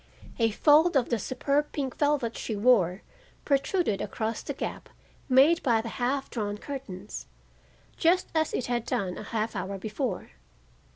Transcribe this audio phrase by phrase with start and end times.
[0.39, 3.03] A fold of the superb pink velvet she wore
[3.45, 4.89] protruded across the gap
[5.29, 7.27] made by the half drawn curtains,
[7.97, 10.31] just as it had done a half hour before.